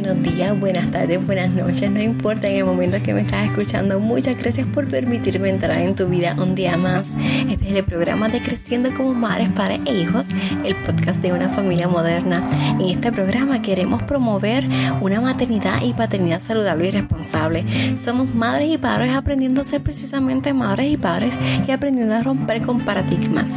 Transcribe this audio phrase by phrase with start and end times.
[0.00, 4.00] buenos días, buenas tardes, buenas noches, no importa en el momento que me estás escuchando.
[4.00, 7.12] Muchas gracias por permitirme entrar en tu vida un día más.
[7.48, 10.26] Este es el programa de Creciendo como Madres, Padres e Hijos,
[10.64, 12.42] el podcast de una familia moderna.
[12.80, 14.66] En este programa queremos promover
[15.00, 17.64] una maternidad y paternidad saludable y responsable.
[17.96, 21.32] Somos madres y padres aprendiendo a ser precisamente madres y padres
[21.68, 23.48] y aprendiendo a romper con paradigmas.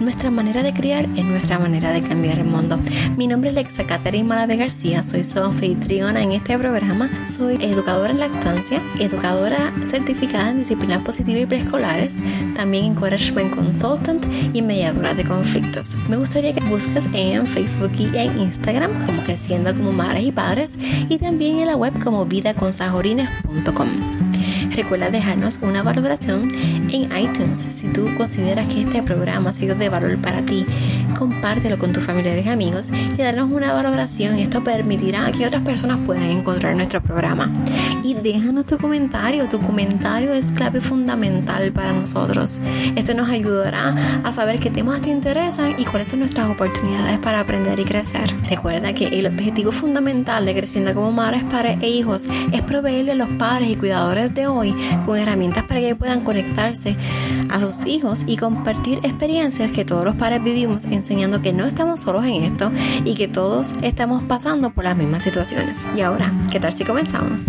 [0.00, 2.80] Nuestra manera de criar es nuestra manera de cambiar el mundo.
[3.16, 5.38] Mi nombre es Lexa Caterina Malave García, soy su
[5.84, 7.10] anfitriona en este programa.
[7.36, 12.14] Soy educadora en lactancia, educadora certificada en disciplinas positivas y preescolares,
[12.56, 14.24] también Encouragement Consultant
[14.54, 15.94] y mediadora de conflictos.
[16.08, 20.78] Me gustaría que busques en Facebook y en Instagram como Creciendo como Madres y Padres
[20.80, 24.23] y también en la web como vidaconsajorines.com.
[24.74, 26.52] Recuerda dejarnos una valoración
[26.90, 30.66] en iTunes si tú consideras que este programa ha sido de valor para ti.
[31.16, 34.34] Compártelo con tus familiares y amigos y darnos una valoración.
[34.34, 37.52] Esto permitirá que otras personas puedan encontrar nuestro programa.
[38.02, 39.48] Y déjanos tu comentario.
[39.48, 42.58] Tu comentario es clave fundamental para nosotros.
[42.96, 47.38] Esto nos ayudará a saber qué temas te interesan y cuáles son nuestras oportunidades para
[47.38, 48.34] aprender y crecer.
[48.50, 53.14] Recuerda que el objetivo fundamental de Creciendo como Madres, Padres e Hijos es proveerle a
[53.14, 54.63] los padres y cuidadores de hoy
[55.04, 56.96] con herramientas para que puedan conectarse
[57.50, 62.00] a sus hijos y compartir experiencias que todos los padres vivimos, enseñando que no estamos
[62.00, 62.70] solos en esto
[63.04, 65.86] y que todos estamos pasando por las mismas situaciones.
[65.96, 67.44] Y ahora, ¿qué tal si comenzamos?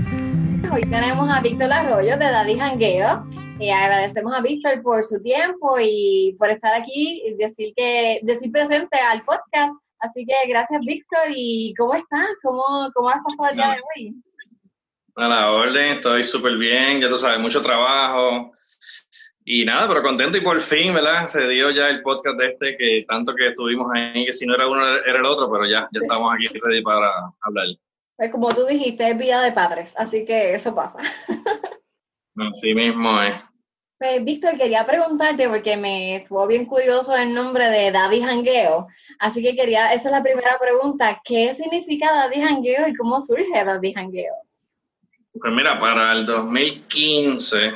[0.71, 3.27] Hoy tenemos a Víctor Arroyo de Daddy Jangueo.
[3.59, 8.51] Y agradecemos a Víctor por su tiempo y por estar aquí y decir que decir
[8.51, 9.73] presente al podcast.
[9.99, 11.27] Así que gracias, Víctor.
[11.29, 12.27] ¿Y cómo estás?
[12.43, 14.15] ¿Cómo, cómo has pasado el día de hoy?
[15.15, 18.51] A la orden, estoy súper bien, ya tú sabes, mucho trabajo.
[19.45, 21.27] Y nada, pero contento y por fin, ¿verdad?
[21.27, 24.55] Se dio ya el podcast de este que tanto que estuvimos ahí, que si no
[24.55, 27.67] era uno era el otro, pero ya, ya estamos aquí ready para hablar.
[28.17, 30.97] Pues como tú dijiste, es vida de padres, así que eso pasa.
[32.37, 33.35] Así mismo es.
[33.97, 38.87] Pues, Víctor, quería preguntarte porque me estuvo bien curioso el nombre de Daddy Jangueo,
[39.19, 43.63] así que quería, esa es la primera pregunta, ¿qué significa Daddy Jangueo y cómo surge
[43.63, 44.33] Daddy Jangueo?
[45.39, 47.73] Pues mira, para el 2015,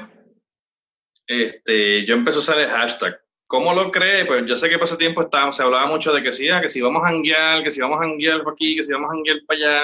[1.28, 3.20] este, yo empecé a usar el hashtag.
[3.48, 4.26] ¿Cómo lo creé?
[4.26, 6.70] Pues yo sé que ese tiempo estaba, se hablaba mucho de que sí, ah, que
[6.70, 9.14] si vamos a hanguear, que si vamos a hanguear por aquí, que si vamos a
[9.14, 9.82] hanguear para allá.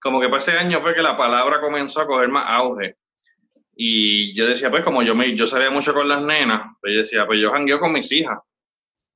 [0.00, 2.96] Como que para ese año fue que la palabra comenzó a coger más auge.
[3.74, 6.98] Y yo decía, pues como yo me, yo salía mucho con las nenas, pues yo
[7.00, 8.38] decía, pues yo hangueo con mis hijas.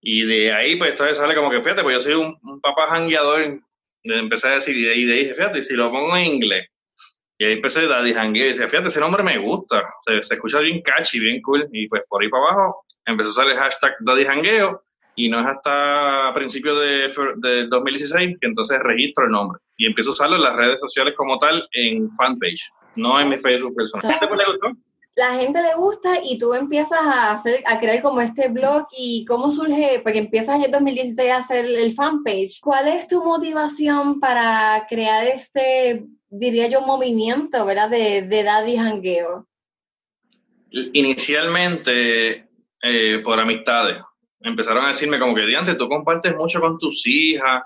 [0.00, 3.60] Y de ahí, pues entonces sale como que, fíjate, pues yo soy un, papá hangueador.
[4.02, 6.71] Empecé a decir, y de ahí dije, fíjate, si lo pongo en inglés,
[7.42, 10.60] y ahí empecé Daddy Hangueo y decía, fíjate, ese nombre me gusta, se, se, escucha
[10.60, 11.68] bien catchy, bien cool.
[11.72, 14.80] Y pues por ahí para abajo empezó a salir el hashtag Daddy Hangueo
[15.16, 20.10] y no es hasta principios de, de 2016 que entonces registro el nombre y empiezo
[20.10, 24.08] a usarlo en las redes sociales como tal en fanpage, no en mi Facebook personal.
[24.08, 24.68] ¿A gente le gustó?
[25.14, 29.24] La gente le gusta y tú empiezas a hacer, a crear como este blog y
[29.26, 32.60] cómo surge, porque empiezas en el 2016 a hacer el fanpage.
[32.60, 37.90] ¿Cuál es tu motivación para crear este diría yo, movimiento, ¿verdad?
[37.90, 39.46] De, de Daddy Hangueo.
[40.70, 42.48] Inicialmente,
[42.82, 43.98] eh, por amistades.
[44.40, 47.62] Empezaron a decirme como que, diante, tú compartes mucho con tus hijas,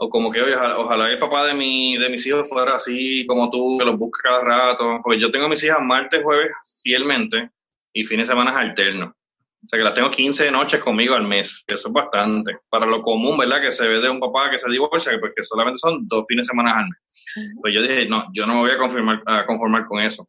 [0.00, 3.76] o como que, ojalá, el papá de, mi, de mis hijos fuera así como tú,
[3.78, 5.00] que los busca cada rato.
[5.02, 6.52] Pues yo tengo mis hijas martes, jueves,
[6.84, 7.50] fielmente,
[7.92, 9.10] y fines de semana alternos.
[9.10, 12.58] O sea que las tengo 15 noches conmigo al mes, que eso es bastante.
[12.70, 13.60] Para lo común, ¿verdad?
[13.60, 16.46] Que se ve de un papá que se divorcia, porque pues solamente son dos fines
[16.46, 17.56] de semana al mes.
[17.60, 20.28] Pues yo dije, no, yo no me voy a, confirmar, a conformar con eso.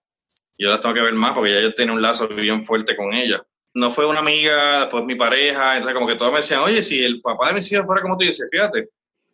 [0.57, 3.13] Yo las tengo que ver más porque ya yo tengo un lazo bien fuerte con
[3.13, 3.43] ella.
[3.75, 7.03] No fue una amiga, después mi pareja, entonces como que todos me decían, oye, si
[7.03, 8.89] el papá de mis hijos fuera como tú dices, fíjate,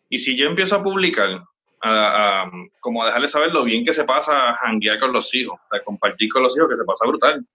[0.09, 1.41] y si yo empiezo a publicar
[1.87, 2.49] a,
[2.79, 5.79] como a dejarle saber lo bien que se pasa a janguear con los hijos, a
[5.79, 7.45] compartir con los hijos, que se pasa brutal.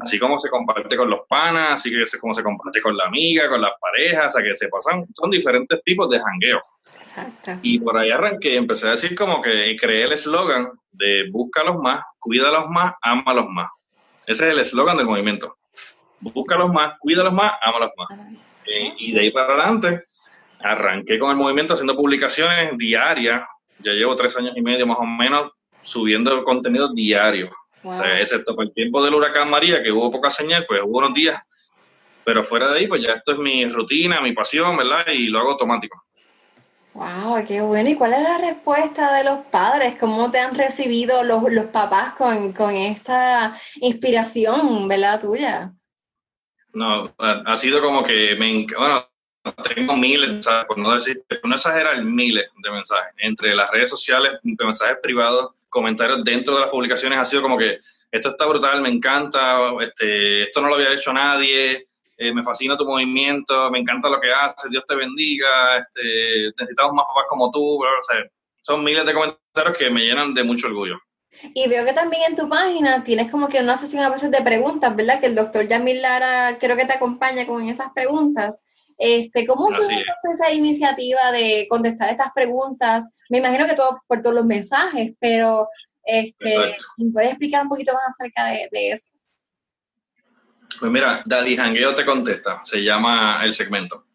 [0.00, 3.48] Así como se comparte con los panas, así que como se comparte con la amiga,
[3.48, 6.60] con las parejas, o sea que se pasan, son diferentes tipos de jangueo.
[7.62, 12.04] Y por ahí arranqué, empecé a decir como que creé el eslogan de búscalos más,
[12.18, 13.70] cuídalos más, ámalos más.
[14.26, 15.56] Ese es el eslogan del movimiento.
[16.20, 18.08] Búscalos más, cuídalos más, ámalos más.
[18.64, 20.04] Eh, y de ahí para adelante
[20.62, 23.42] arranqué con el movimiento haciendo publicaciones diarias
[23.82, 27.50] ya llevo tres años y medio más o menos subiendo contenido diario.
[28.20, 31.40] excepto por el tiempo del huracán María, que hubo poca señal, pues hubo unos días.
[32.24, 35.06] Pero fuera de ahí, pues ya esto es mi rutina, mi pasión, ¿verdad?
[35.12, 36.04] Y lo hago automático.
[36.94, 37.88] Wow, qué bueno.
[37.88, 39.96] ¿Y cuál es la respuesta de los padres?
[39.98, 45.20] ¿Cómo te han recibido los, los papás con, con esta inspiración, ¿verdad?
[45.20, 45.72] Tuya.
[46.74, 49.04] No, ha sido como que me, bueno,
[49.74, 54.32] tengo miles, por no decir, por no exagerar, miles de mensajes entre las redes sociales,
[54.42, 57.78] mensajes privados, comentarios dentro de las publicaciones, ha sido como que
[58.10, 61.84] esto está brutal, me encanta, este, esto no lo había hecho nadie,
[62.16, 66.92] eh, me fascina tu movimiento, me encanta lo que haces, Dios te bendiga, este, necesitamos
[66.92, 67.80] más papás como tú,
[68.60, 71.00] son miles de comentarios que me llenan de mucho orgullo.
[71.54, 74.42] Y veo que también en tu página tienes como que una sesión a veces de
[74.42, 75.18] preguntas, ¿verdad?
[75.18, 78.62] Que el doctor Yamil Lara creo que te acompaña con esas preguntas.
[79.04, 83.02] Este, ¿Cómo surge esa iniciativa de contestar estas preguntas?
[83.30, 85.66] Me imagino que todo por todos los mensajes, pero
[86.04, 86.76] este,
[87.12, 89.08] puedes explicar un poquito más acerca de, eso?
[90.78, 94.06] Pues mira, Daddy Jangueo te contesta, se llama el segmento.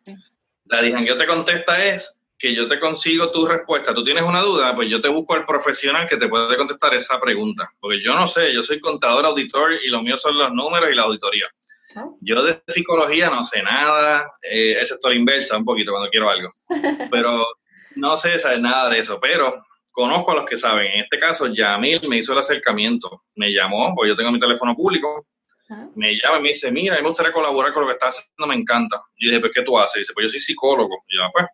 [0.63, 3.93] Daddy Jangueo te contesta es que yo te consigo tu respuesta.
[3.93, 7.19] Tú tienes una duda, pues yo te busco al profesional que te puede contestar esa
[7.19, 7.69] pregunta.
[7.81, 10.95] Porque yo no sé, yo soy contador, auditor y lo mío son los números y
[10.95, 11.47] la auditoría.
[12.21, 16.51] Yo de psicología no sé nada, eh, excepto la inversa un poquito cuando quiero algo.
[17.11, 17.45] Pero
[17.95, 20.91] no sé saber nada de eso, pero conozco a los que saben.
[20.93, 23.23] En este caso, Yamil me hizo el acercamiento.
[23.35, 25.25] Me llamó, porque yo tengo mi teléfono público.
[25.95, 28.61] Me llama y me dice, mira, me gustaría colaborar con lo que estás haciendo, me
[28.61, 29.01] encanta.
[29.17, 29.95] Y yo dije, ¿pero qué tú haces?
[29.95, 31.03] Y dice, pues yo soy psicólogo.
[31.07, 31.45] Y yo, ah, pues,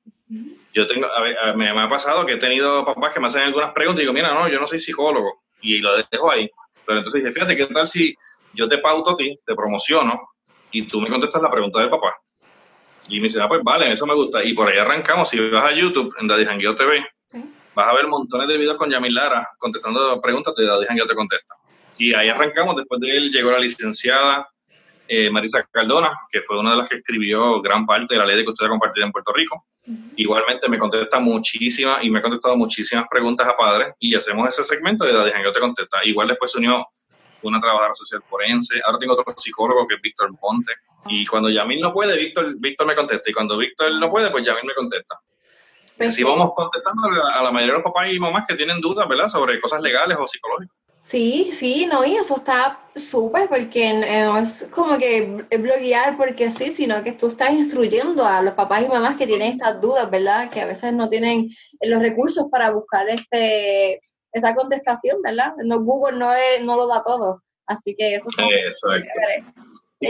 [0.74, 1.08] yo tengo,
[1.56, 4.34] me, ha pasado que he tenido papás que me hacen algunas preguntas y digo, mira,
[4.34, 5.44] no, yo no soy psicólogo.
[5.62, 6.50] Y lo dejo ahí.
[6.86, 8.14] Pero entonces dije, fíjate, ¿qué tal si
[8.54, 10.33] yo te pauto a ti, te promociono
[10.74, 12.16] y tú me contestas la pregunta del papá?
[13.08, 14.44] Y me dice, ah, pues vale, eso me gusta.
[14.44, 15.30] Y por ahí arrancamos.
[15.30, 17.06] Si vas a YouTube, en Daddy Jangueo TV,
[17.76, 21.16] vas a ver montones de videos con Yamil Lara contestando preguntas de Daddy Jangueo te
[21.16, 21.56] contesta.
[21.98, 22.76] Y ahí arrancamos.
[22.76, 24.48] Después de él llegó la licenciada
[25.08, 28.38] eh, Marisa Cardona, que fue una de las que escribió gran parte de la ley
[28.38, 29.66] de custodia compartida en Puerto Rico.
[30.16, 34.64] Igualmente me contesta muchísimas y me ha contestado muchísimas preguntas a padres y hacemos ese
[34.64, 36.06] segmento de Daddy Jangueo te contesta.
[36.06, 36.88] Igual después se unió
[37.48, 40.72] una trabajadora social forense, ahora tengo otro psicólogo que es Víctor Ponte.
[41.08, 43.30] Y cuando Yamil no puede, Víctor, Víctor me contesta.
[43.30, 45.20] Y cuando Víctor no puede, pues Yamil me contesta.
[46.00, 49.28] Así vamos contestando a la mayoría de los papás y mamás que tienen dudas, ¿verdad?,
[49.28, 50.76] sobre cosas legales o psicológicas.
[51.04, 56.72] Sí, sí, no, y eso está súper porque no es como que bloguear porque sí,
[56.72, 60.50] sino que tú estás instruyendo a los papás y mamás que tienen estas dudas, ¿verdad?
[60.50, 61.50] Que a veces no tienen
[61.82, 64.02] los recursos para buscar este
[64.34, 65.54] esa contestación, ¿verdad?
[65.64, 69.44] No, Google no, es, no lo da todo, así que eso es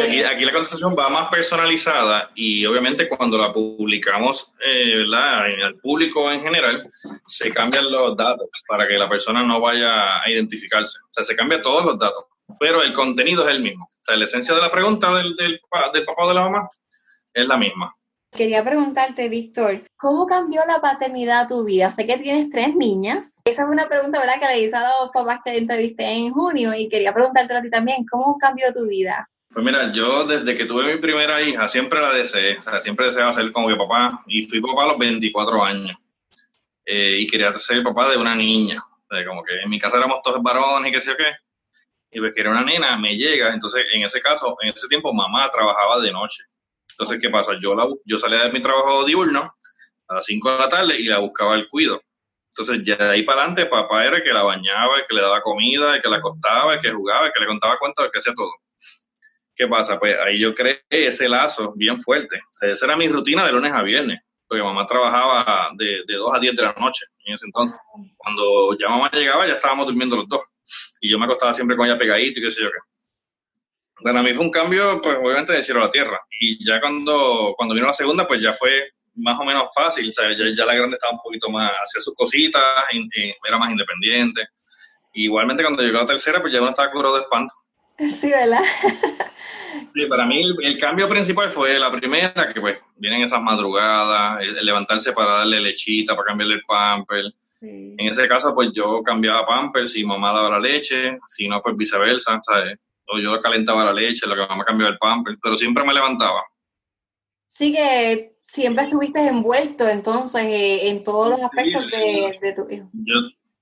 [0.02, 6.32] Aquí, aquí, la contestación va más personalizada y obviamente cuando la publicamos eh, el público
[6.32, 6.90] en general,
[7.28, 10.98] se cambian los datos para que la persona no vaya a identificarse.
[10.98, 12.26] O sea, se cambian todos los datos,
[12.60, 13.86] pero el contenido es el mismo.
[13.86, 15.62] O sea, la esencia de la pregunta del, del,
[15.94, 16.68] del papá o de la mamá
[17.34, 17.94] es la misma.
[18.36, 21.92] Quería preguntarte, Víctor, ¿cómo cambió la paternidad tu vida?
[21.92, 23.40] Sé que tienes tres niñas.
[23.46, 26.74] Esa es una pregunta, ¿verdad?, que le hice a los papás que entrevisté en junio
[26.74, 29.30] y quería preguntarte a ti también, ¿cómo cambió tu vida?
[29.54, 33.06] Pues mira, yo desde que tuve mi primera hija siempre la deseé, o sea, siempre
[33.06, 35.96] deseaba ser como mi papá y fui papá a los 24 años
[36.86, 39.98] eh, y quería ser papá de una niña, o sea, como que en mi casa
[39.98, 41.36] éramos todos varones y qué sé qué,
[42.10, 45.52] y pues quería una nena, me llega, entonces en ese caso, en ese tiempo mamá
[45.52, 46.46] trabajaba de noche,
[46.94, 47.54] entonces ¿qué pasa?
[47.60, 49.56] Yo, la, yo salía de mi trabajo diurno
[50.08, 52.02] a las 5 de la tarde y la buscaba el cuido.
[52.50, 55.22] Entonces, ya de ahí para adelante, papá era el que la bañaba, el que le
[55.22, 58.12] daba comida, el que la acostaba, el que jugaba, el que le contaba cuentos, el
[58.12, 58.52] que hacía todo.
[59.56, 60.00] ¿Qué pasa?
[60.00, 62.42] Pues ahí yo creé ese lazo bien fuerte.
[62.62, 66.40] esa era mi rutina de lunes a viernes, porque mamá trabajaba de, de 2 a
[66.40, 67.80] 10 de la noche en ese entonces.
[68.18, 70.42] Cuando ya mamá llegaba, ya estábamos durmiendo los dos.
[71.02, 72.93] Y yo me acostaba siempre con ella pegadito y qué sé yo qué.
[74.04, 76.20] Para mí fue un cambio, pues obviamente de cielo a la tierra.
[76.40, 80.10] Y ya cuando, cuando vino la segunda, pues ya fue más o menos fácil.
[80.10, 82.62] O sea, ya, la grande estaba un poquito más, hacía sus cositas,
[83.48, 84.42] era más independiente.
[85.14, 87.54] igualmente cuando llegó la tercera, pues ya no estaba curado de espanto.
[87.98, 88.64] Sí, ¿verdad?
[89.96, 94.66] Sí, para mí el, cambio principal fue la primera, que pues vienen esas madrugadas, el,
[94.66, 97.26] levantarse para darle lechita, para cambiarle el pamper.
[97.62, 101.78] En ese caso, pues yo cambiaba pamper, si mamá daba la leche, si no, pues
[101.78, 102.78] viceversa, ¿sabes?
[103.08, 106.42] O yo calentaba la leche, lo que mamá cambiaba el pamper, pero siempre me levantaba.
[107.48, 112.90] Sí que siempre estuviste envuelto entonces eh, en todos los aspectos de, de, tu hijo.
[112.94, 113.16] Yo,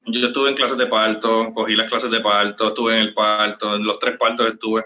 [0.06, 3.76] yo estuve en clases de parto, cogí las clases de parto, estuve en el parto,
[3.76, 4.86] en los tres partos estuve.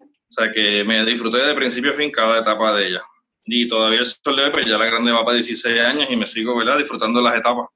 [0.00, 3.02] O sea que me disfruté de principio a fin cada etapa de ella.
[3.44, 6.26] Y todavía el sol de pues ya la grande va para 16 años y me
[6.26, 6.78] sigo ¿verdad?
[6.78, 7.68] disfrutando de las etapas.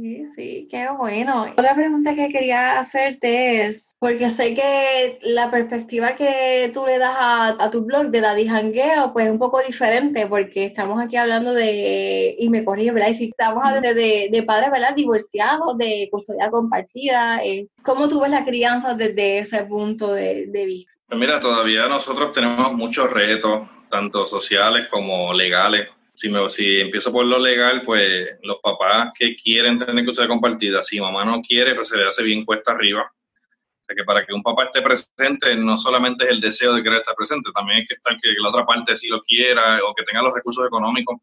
[0.00, 1.46] Sí, sí, qué bueno.
[1.50, 7.16] Otra pregunta que quería hacerte es, porque sé que la perspectiva que tú le das
[7.18, 11.52] a, tu blog de Daddy Hangueo, pues es un poco diferente, porque estamos aquí hablando
[11.52, 13.08] de, y me corrí, ¿verdad?
[13.08, 14.94] Y si estamos hablando de, de padres, ¿verdad?
[14.94, 20.64] Divorciados, de custodia compartida, eh, ¿cómo tú ves la crianza desde ese punto de, de
[20.64, 20.92] vista?
[21.08, 27.12] Pues mira, todavía nosotros tenemos muchos retos, tanto sociales como legales si, me, si empiezo
[27.12, 31.76] por lo legal, pues los papás que quieren tener custodia compartida, si mamá no quiere,
[31.76, 33.02] pues se le hace bien cuesta arriba.
[33.02, 36.82] O sea que para que un papá esté presente, no solamente es el deseo de
[36.82, 39.94] querer estar presente, también hay que estar que la otra parte sí lo quiera o
[39.94, 41.18] que tenga los recursos económicos.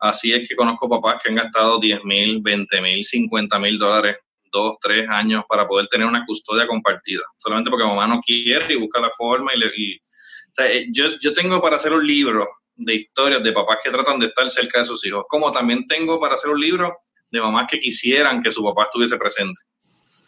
[0.00, 4.16] Así es que conozco papás que han gastado 10 mil, 20 mil, 50 mil dólares,
[4.50, 8.76] dos, tres años para poder tener una custodia compartida, solamente porque mamá no quiere y
[8.76, 9.52] busca la forma.
[9.54, 13.78] Y, o sea, eh, yo, yo tengo para hacer un libro de historias de papás
[13.82, 16.96] que tratan de estar cerca de sus hijos, como también tengo para hacer un libro
[17.30, 19.60] de mamás que quisieran que su papá estuviese presente.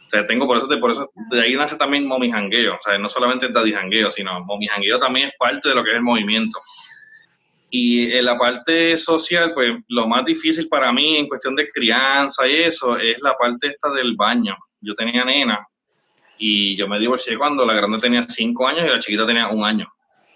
[0.06, 2.80] O sea, tengo por eso, de, por eso, de ahí nace también Momi Jangueo, o
[2.80, 5.96] sea, no solamente Daddy Jangueo, sino Momi Jangueo también es parte de lo que es
[5.96, 6.58] el movimiento.
[7.70, 12.46] Y en la parte social, pues lo más difícil para mí en cuestión de crianza
[12.46, 14.56] y eso es la parte esta del baño.
[14.80, 15.66] Yo tenía nena
[16.38, 19.64] y yo me divorcié cuando la grande tenía cinco años y la chiquita tenía un
[19.64, 19.92] año.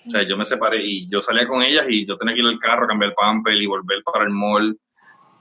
[0.06, 2.46] O sea, yo me separé y yo salía con ellas y yo tenía que ir
[2.46, 4.78] al carro, cambiar el pamper y volver para el mall,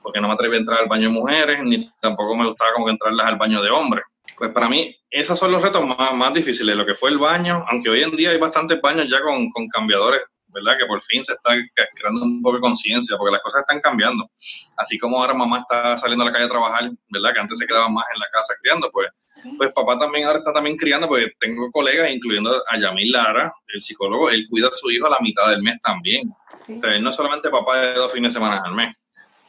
[0.02, 2.90] porque no me atreví a entrar al baño de mujeres, ni tampoco me gustaba como
[2.90, 4.06] entrarlas al baño de hombres.
[4.38, 7.64] Pues para mí, esos son los retos más, más difíciles, lo que fue el baño,
[7.70, 10.22] aunque hoy en día hay bastantes baños ya con, con cambiadores
[10.58, 10.80] ¿verdad?
[10.80, 11.52] Que por fin se está
[11.96, 14.30] creando un poco de conciencia, porque las cosas están cambiando.
[14.76, 17.34] Así como ahora mamá está saliendo a la calle a trabajar, ¿verdad?
[17.34, 19.10] Que antes se quedaba más en la casa criando, pues,
[19.58, 23.82] pues papá también ahora está también criando, porque tengo colegas, incluyendo a Yamil Lara, el
[23.82, 26.30] psicólogo, él cuida a su hijo a la mitad del mes también.
[26.82, 28.96] Sea, él no solamente papá de dos fines de semana al mes,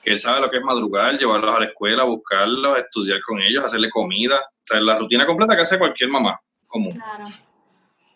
[0.03, 3.65] que él sabe lo que es madrugar, llevarlos a la escuela, buscarlos, estudiar con ellos,
[3.65, 6.93] hacerle comida, o sea, la rutina completa que hace cualquier mamá común.
[6.93, 7.48] Claro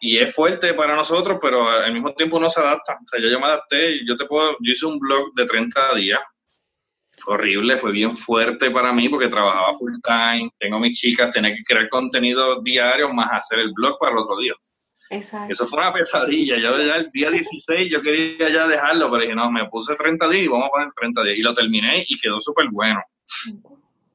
[0.05, 2.95] y es fuerte para nosotros, pero al mismo tiempo no se adapta.
[2.95, 5.95] O sea, yo, yo me adapté, yo te puedo, yo hice un blog de 30
[5.95, 6.21] días,
[7.19, 11.55] fue horrible, fue bien fuerte para mí porque trabajaba full time, tengo mis chicas, tenía
[11.55, 14.55] que crear contenido diario más hacer el blog para el otro día.
[15.11, 15.53] Exacto.
[15.53, 16.57] Eso fue una pesadilla.
[16.57, 20.29] Yo ya el día 16 yo quería ya dejarlo, pero dije, no, me puse 30
[20.31, 21.37] días y vamos a poner 30 días.
[21.37, 23.01] Y lo terminé y quedó súper bueno.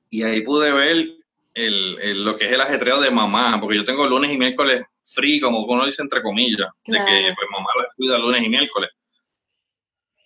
[0.10, 1.08] Y ahí pude ver
[1.54, 5.40] el, lo que es el ajetreo de mamá, porque yo tengo lunes y miércoles free,
[5.40, 8.90] como uno dice entre comillas, de que pues, mamá las cuida lunes y miércoles.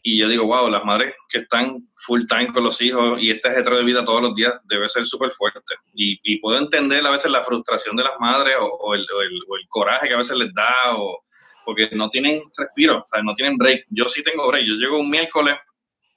[0.04, 3.50] Y yo digo, wow, las madres que están full time con los hijos y este
[3.50, 5.76] ajetreo de vida todos los días debe ser súper fuerte.
[5.94, 9.40] Y, y, puedo entender a veces la frustración de las madres o, el, o, el,
[9.48, 11.24] o, el, coraje que a veces les da, o,
[11.66, 13.86] porque no tienen respiro, o sea, no tienen break.
[13.90, 14.66] Yo sí tengo break.
[14.66, 15.60] Yo llego un miércoles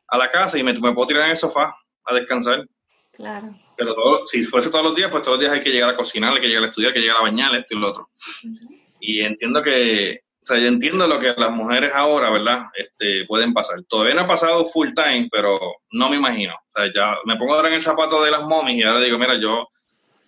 [0.09, 2.64] a la casa y me, me puedo tirar en el sofá a descansar.
[3.12, 3.54] Claro.
[3.76, 5.97] Pero todo, si fuese todos los días, pues todos los días hay que llegar a
[5.97, 8.09] cocinar, hay que llegar a estudiar, hay que llegar a bañar, esto y lo otro.
[9.00, 12.66] Y entiendo que, o sea, yo entiendo lo que las mujeres ahora, ¿verdad?
[12.76, 13.83] Este, pueden pasar.
[13.88, 15.59] Todavía no ha pasado full time, pero
[15.90, 16.54] no me imagino.
[16.54, 19.19] O sea, ya me pongo ahora en el zapato de las momis y ahora digo,
[19.19, 19.69] mira, yo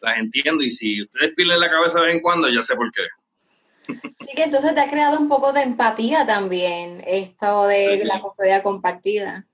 [0.00, 2.90] las entiendo y si ustedes pierden la cabeza de vez en cuando, ya sé por
[2.92, 3.02] qué.
[3.86, 8.62] Sí, que entonces te ha creado un poco de empatía también, esto de la custodia
[8.62, 9.46] compartida.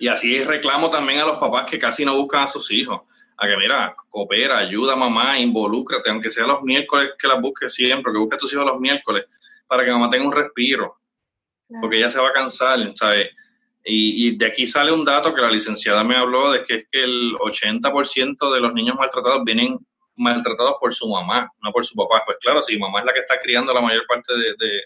[0.00, 3.02] Y así reclamo también a los papás que casi no buscan a sus hijos.
[3.38, 7.74] A que, mira, coopera, ayuda a mamá, involúcrate, aunque sea los miércoles que las busques
[7.74, 9.26] siempre, que busques a tus hijos los miércoles,
[9.66, 10.96] para que mamá tenga un respiro.
[11.80, 13.30] Porque ella se va a cansar, ¿sabes?
[13.84, 16.86] Y, y, de aquí sale un dato que la licenciada me habló de que es
[16.90, 19.78] que el 80% de los niños maltratados vienen
[20.16, 22.22] maltratados por su mamá, no por su papá.
[22.24, 24.82] Pues claro, si mamá es la que está criando la mayor parte de, de,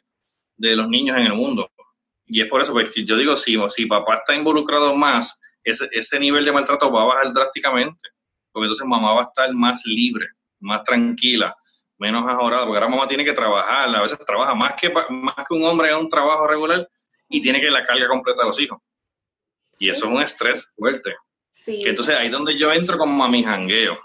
[0.56, 1.70] de los niños en el mundo.
[2.32, 5.88] Y es por eso, pues, que yo digo, si, si papá está involucrado más, ese,
[5.90, 8.08] ese nivel de maltrato va a bajar drásticamente,
[8.52, 10.28] porque entonces mamá va a estar más libre,
[10.60, 11.56] más tranquila,
[11.98, 15.54] menos ahorrada, porque ahora mamá tiene que trabajar, a veces trabaja más que, más que
[15.54, 16.88] un hombre en un trabajo regular
[17.28, 18.78] y tiene que la carga completa a los hijos.
[19.80, 21.12] Y eso es un estrés fuerte.
[21.52, 21.80] Sí.
[21.82, 23.98] Que entonces ahí es donde yo entro como a mi jangueo.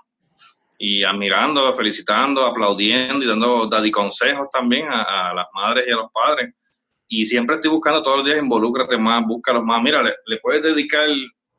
[0.80, 5.96] Y admirando, felicitando, aplaudiendo y dando daddy consejos también a, a las madres y a
[5.96, 6.54] los padres
[7.08, 9.82] y siempre estoy buscando todos los días, involúcrate más, búscalos más.
[9.82, 11.08] Mira, le, puedes dedicar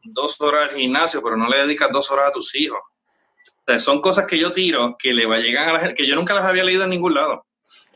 [0.02, 2.80] dos horas al gimnasio, pero no le dedicas dos horas a tus hijos.
[2.80, 5.94] O sea, son cosas que yo tiro, que le va a llegar a la gente,
[5.94, 7.44] que yo nunca las había leído en ningún lado.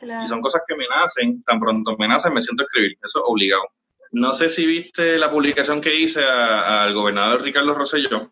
[0.01, 2.93] Y son cosas que me nacen, tan pronto me nacen, me siento a escribir.
[3.03, 3.63] Eso es obligado.
[4.13, 8.31] No sé si viste la publicación que hice al gobernador Ricardo Rosselló.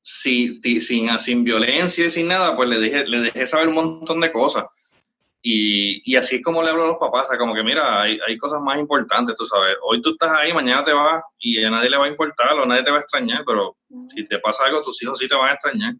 [0.00, 4.20] Si, sin, sin violencia y sin nada, pues le dejé, le dejé saber un montón
[4.20, 4.64] de cosas
[5.50, 8.02] y, y, así es como le hablo a los papás, o sea, como que mira,
[8.02, 11.64] hay, hay, cosas más importantes, tú sabes, hoy tú estás ahí, mañana te vas y
[11.64, 13.74] a nadie le va a importar o nadie te va a extrañar, pero
[14.08, 15.94] si te pasa algo, tus hijos sí te van a extrañar.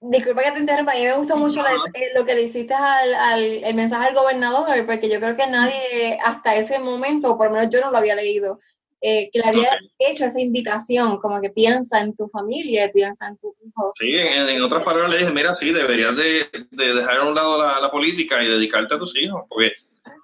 [0.00, 3.14] Disculpa que te interrumpa, a mí me gustó mucho eh, lo que le hiciste al,
[3.14, 7.56] al, el mensaje al gobernador, porque yo creo que nadie hasta ese momento, por lo
[7.56, 8.58] menos yo no lo había leído,
[9.06, 13.36] eh, que le había hecho esa invitación, como que piensa en tu familia, piensa en
[13.36, 13.92] tu hijo.
[13.98, 17.62] Sí, en, otras palabras le dije, mira, sí, deberías de, de dejar a un lado
[17.62, 19.72] la, la, política y dedicarte a tus hijos, porque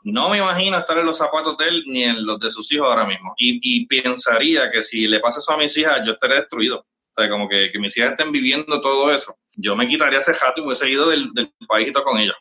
[0.03, 2.87] No me imagino estar en los zapatos de él ni en los de sus hijos
[2.89, 3.35] ahora mismo.
[3.37, 6.79] Y, pensaría que si le pasa eso a mis hijas, yo estaré destruido.
[6.79, 9.37] O sea, como que, mis hijas estén viviendo todo eso.
[9.59, 12.37] Yo me quitaría ese jato y me hubiese ido del, del paísito con ellos.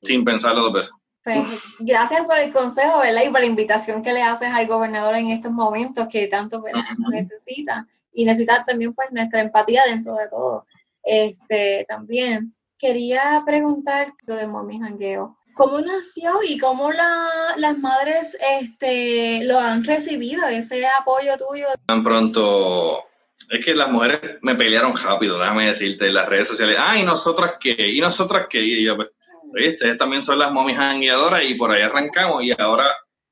[0.00, 0.92] Sin pensarlo dos veces.
[1.34, 3.22] Pues, gracias por el consejo, ¿verdad?
[3.24, 6.62] Y por la invitación que le haces al gobernador en estos momentos que tanto
[7.10, 7.86] necesita.
[8.12, 10.66] Y necesita también pues nuestra empatía dentro de todo.
[11.02, 15.36] Este, también quería preguntar lo de Mommy Jangueo.
[15.54, 21.66] ¿Cómo nació y cómo las madres este, lo han recibido, ese apoyo tuyo?
[21.86, 23.04] Tan pronto,
[23.50, 26.76] es que las mujeres me pelearon rápido, déjame decirte, en las redes sociales.
[26.78, 27.74] Ah, ¿y nosotras qué?
[27.76, 28.60] ¿Y nosotras qué?
[28.62, 29.10] Y yo, pues,
[29.52, 32.44] ustedes también son las momis jangueadoras y por ahí arrancamos.
[32.44, 32.86] Y ahora,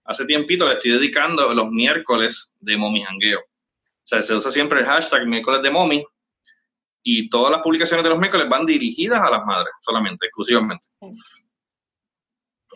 [0.04, 3.40] hace tiempito, le estoy dedicando los miércoles de momi jangueo.
[3.40, 6.04] O sea, se usa siempre el hashtag miércoles de momi
[7.02, 10.88] y todas las publicaciones de los miércoles van dirigidas a las madres solamente, exclusivamente.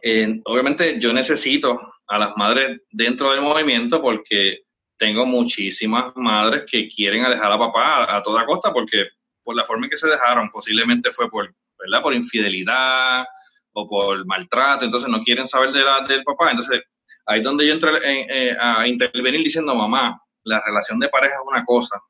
[0.03, 4.63] Eh, obviamente yo necesito a las madres dentro del movimiento porque
[4.97, 9.09] tengo muchísimas madres que quieren alejar a papá a, toda costa porque
[9.43, 12.03] por la forma en que se dejaron, posiblemente fue por, ¿verdad?
[12.03, 13.25] por infidelidad
[13.73, 16.51] o por maltrato, entonces no quieren saber de la, del papá.
[16.51, 16.83] Entonces
[17.27, 21.47] ahí es donde yo entro eh, a intervenir diciendo, mamá, la relación de pareja es
[21.47, 22.01] una cosa,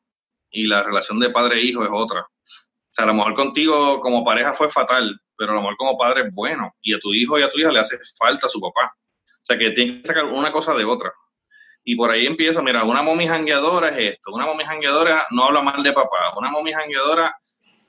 [0.50, 2.20] y la relación de padre-hijo e es otra.
[2.20, 5.96] O sea, a lo mejor contigo como pareja fue fatal, pero a lo mejor como
[5.96, 6.74] padre es bueno.
[6.82, 8.92] Y a tu hijo y a tu hija le hace falta a su papá.
[9.26, 11.12] O sea, que tiene que sacar una cosa de otra.
[11.84, 15.62] Y por ahí empieza, mira, una momi jangueadora es esto, una momi jangueadora no habla
[15.62, 17.34] mal de papá, una momi jangueadora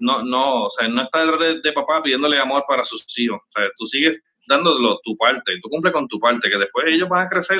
[0.01, 3.39] no, no, o sea, no está detrás de, papá pidiéndole amor para sus hijos.
[3.39, 7.08] O sea, tú sigues dándolo tu parte, tú cumples con tu parte, que después ellos
[7.08, 7.60] van a crecer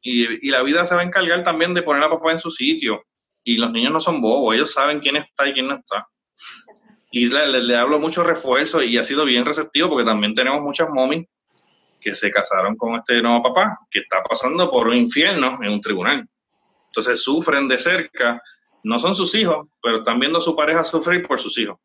[0.00, 2.50] y, y la vida se va a encargar también de poner a papá en su
[2.50, 3.02] sitio
[3.44, 6.06] y los niños no son bobos, ellos saben quién está y quién no está.
[7.10, 11.26] Y le, hablo mucho refuerzo y ha sido bien receptivo porque también tenemos muchas momis
[12.00, 15.80] que se casaron con este nuevo papá que está pasando por un infierno en un
[15.80, 16.26] tribunal.
[16.86, 18.40] Entonces sufren de cerca,
[18.82, 21.78] no son sus hijos, pero están viendo a su pareja sufrir por sus hijos.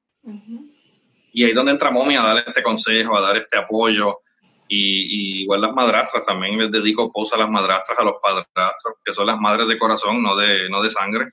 [1.31, 4.19] Y ahí es donde entra Momi a dar este consejo, a dar este apoyo.
[4.67, 9.13] Y, igual las madrastras, también les dedico posa a las madrastras, a los padrastros, que
[9.13, 11.31] son las madres de corazón, no de, no de sangre.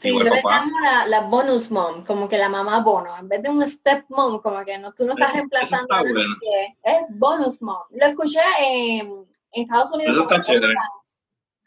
[0.00, 3.16] Sí, yo le llamo la, bonus mom, como que la mamá bono.
[3.18, 6.78] En vez de un step mom, como que no, tú no estás reemplazando a nadie.
[6.82, 7.82] Es bonus mom.
[7.90, 10.12] Lo escuché en, Estados Unidos.
[10.14, 10.74] Eso está chévere.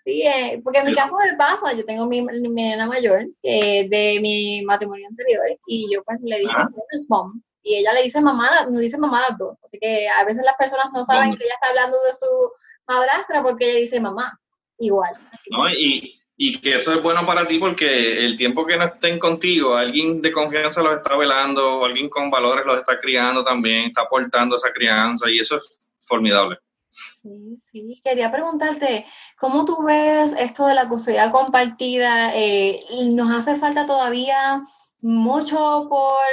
[0.06, 3.88] Sí, eh, porque en mi caso me pasa, yo tengo mi, mi nena mayor eh,
[3.88, 8.20] de mi matrimonio anterior y yo pues le dije bonus mom y ella le dice
[8.20, 9.58] mamá, no dice mamá a las dos.
[9.64, 12.52] Así que a veces las personas no saben que ella está hablando de su
[12.86, 14.38] madrastra porque ella dice mamá,
[14.78, 15.16] igual.
[15.50, 19.18] No, y, y que eso es bueno para ti porque el tiempo que no estén
[19.18, 24.02] contigo, alguien de confianza los está velando, alguien con valores los está criando también, está
[24.02, 26.58] aportando esa crianza y eso es formidable.
[26.92, 29.06] Sí, sí, quería preguntarte,
[29.44, 32.34] ¿cómo tú ves esto de la custodia compartida?
[32.34, 32.80] Eh,
[33.12, 34.64] ¿Nos hace falta todavía
[35.02, 36.24] mucho por,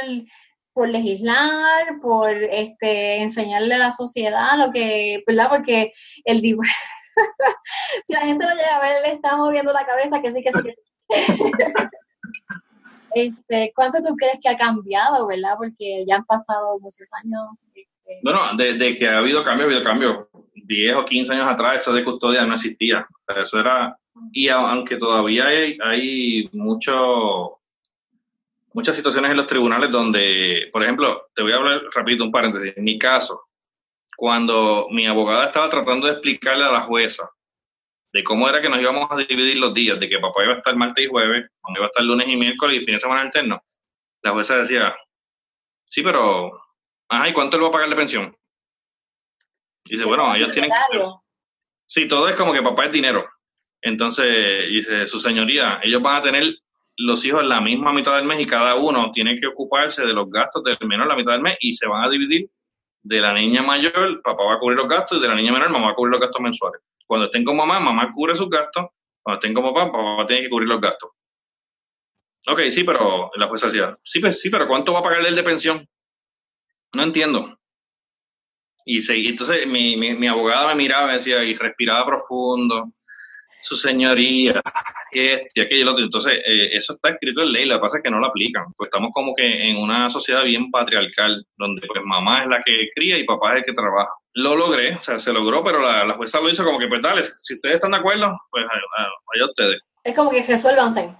[0.73, 5.49] por legislar, por este, enseñarle a la sociedad lo que, ¿verdad?
[5.49, 5.93] Porque
[6.25, 6.73] el divorcio
[8.07, 10.53] si la gente lo llega a ver, le está moviendo la cabeza que sí, que
[10.53, 11.53] sí, que sí.
[13.17, 15.55] este, ¿Cuánto tú crees que ha cambiado, verdad?
[15.59, 17.43] Porque ya han pasado muchos años.
[17.75, 17.89] Este...
[18.23, 20.31] Bueno, de, que ha habido cambio, ha habido cambio.
[20.67, 23.07] 10 o 15 años atrás eso de custodia no existía.
[23.37, 23.97] Eso era,
[24.33, 27.59] y aunque todavía hay, hay mucho,
[28.73, 32.73] muchas situaciones en los tribunales donde, por ejemplo, te voy a hablar rapidito un paréntesis.
[32.77, 33.45] En mi caso,
[34.17, 37.31] cuando mi abogada estaba tratando de explicarle a la jueza
[38.13, 40.59] de cómo era que nos íbamos a dividir los días, de que papá iba a
[40.59, 43.23] estar martes y jueves, mamá iba a estar lunes y miércoles y fin de semana
[43.23, 43.63] alterno,
[44.23, 44.95] la jueza decía,
[45.87, 46.53] sí, pero,
[47.09, 48.37] ajá, ¿y cuánto le va a pagar de pensión?
[49.91, 51.01] Dice, bueno, ellos tienen que...
[51.87, 53.29] Sí, todo es como que papá es dinero.
[53.83, 56.45] Entonces, dice, su señoría, ellos van a tener
[56.97, 60.13] los hijos en la misma mitad del mes y cada uno tiene que ocuparse de
[60.13, 62.51] los gastos del menor la mitad del mes y se van a dividir
[63.03, 65.71] de la niña mayor, papá va a cubrir los gastos, y de la niña menor,
[65.71, 66.83] mamá va a cubrir los gastos mensuales.
[67.07, 68.87] Cuando estén con mamá, mamá cubre sus gastos,
[69.23, 71.11] cuando estén con papá, papá tiene que cubrir los gastos.
[72.47, 75.35] Ok, sí, pero la jueza decía, sí, pues, sí, pero ¿cuánto va a pagarle el
[75.37, 75.89] de pensión?
[76.93, 77.59] No entiendo.
[78.85, 82.93] Y sí, entonces mi, mi, mi abogada me miraba y decía, y respiraba profundo,
[83.61, 84.61] su señoría,
[85.13, 86.05] y aquello otro.
[86.05, 88.65] Entonces, eh, eso está escrito en ley, lo que pasa es que no lo aplican.
[88.77, 92.89] Pues estamos como que en una sociedad bien patriarcal, donde pues mamá es la que
[92.95, 94.11] cría y papá es el que trabaja.
[94.35, 97.03] Lo logré, o sea, se logró, pero la, la jueza lo hizo como que, pues
[97.03, 99.81] dale, si ustedes están de acuerdo, pues allá ustedes.
[100.05, 101.15] Es como que resuélvanse.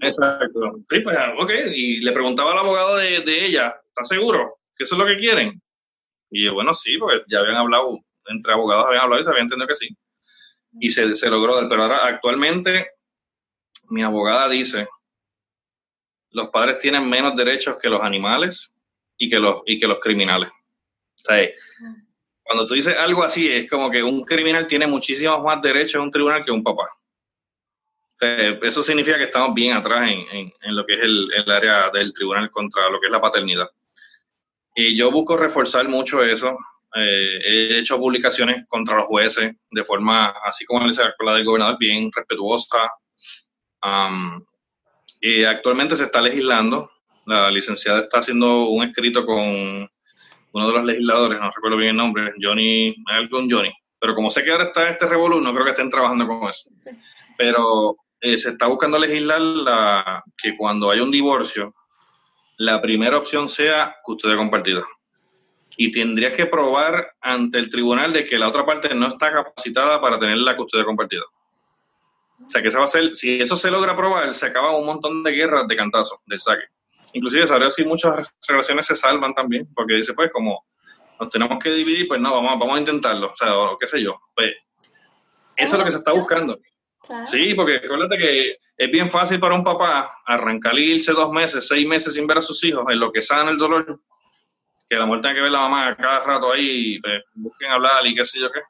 [0.00, 0.60] Exacto.
[0.90, 1.50] Sí, pues, ok.
[1.74, 5.16] Y le preguntaba al abogado de, de ella, ¿está seguro que eso es lo que
[5.16, 5.60] quieren?
[6.32, 9.42] Y yo, bueno, sí, porque ya habían hablado entre abogados habían hablado y se había
[9.42, 9.88] entendido que sí.
[10.80, 12.88] Y se, se logró, pero ahora actualmente
[13.90, 14.88] mi abogada dice,
[16.30, 18.72] los padres tienen menos derechos que los animales
[19.18, 20.50] y que los, y que los criminales.
[22.42, 26.02] Cuando tú dices algo así, es como que un criminal tiene muchísimos más derechos en
[26.02, 26.88] un tribunal que un papá.
[28.62, 32.12] eso significa que estamos bien atrás en, en, lo que es el, el, área del
[32.12, 33.68] tribunal contra lo que es la paternidad.
[34.74, 36.56] Y yo busco reforzar mucho eso.
[36.94, 42.10] Eh, he hecho publicaciones contra los jueces de forma, así como la del gobernador, bien
[42.12, 42.90] respetuosa.
[45.20, 46.90] y actualmente se está legislando.
[47.26, 49.88] La licenciada está haciendo un escrito con
[50.52, 54.42] uno de los legisladores, no recuerdo bien el nombre, Johnny, algún Johnny, pero como sé
[54.42, 56.70] que ahora está este revolú, no creo que estén trabajando con eso.
[57.38, 61.74] Pero eh, se está buscando legislar la, que cuando hay un divorcio,
[62.62, 64.84] la primera opción sea custodia compartida.
[65.76, 70.00] Y tendrías que probar ante el tribunal de que la otra parte no está capacitada
[70.00, 71.22] para tener la custodia compartida.
[72.44, 74.84] O sea que esa va a ser, si eso se logra probar, se acaba un
[74.84, 76.64] montón de guerras de cantazo, del saque
[77.12, 80.64] inclusive sabrá si muchas relaciones se salvan también, porque dice, pues como
[81.20, 84.02] nos tenemos que dividir, pues no, vamos, vamos a intentarlo, o sea, o qué sé
[84.02, 84.18] yo.
[84.34, 84.52] Pues
[85.56, 86.58] eso es lo que se está buscando.
[87.24, 91.68] Sí, porque acuérdate que es bien fácil para un papá arrancar y irse dos meses,
[91.68, 94.00] seis meses sin ver a sus hijos, en lo que sana el dolor,
[94.88, 98.14] que la muerte tiene que ver la mamá cada rato ahí, pues, busquen hablar y
[98.14, 98.60] qué sé yo qué.